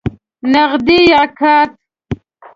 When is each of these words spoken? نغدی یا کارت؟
نغدی 0.53 0.99
یا 1.11 1.21
کارت؟ 1.39 1.71